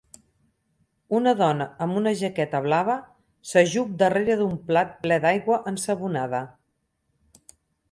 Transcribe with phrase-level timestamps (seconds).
[1.17, 2.95] Una dona amb una jaqueta blava
[3.51, 6.43] s'ajup darrere d'un plat ple d'aigua ensabonada.